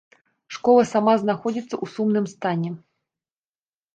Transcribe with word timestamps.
Школа 0.55 0.85
сама 0.91 1.13
знаходзіцца 1.23 1.69
ў 1.69 1.85
сумным 1.97 2.25
стане. 2.33 2.71